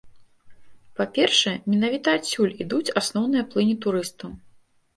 [0.99, 4.37] Па-першае, менавіта адсюль ідуць асноўныя плыні турыстаў.